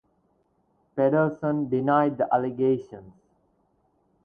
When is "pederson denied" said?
0.95-2.17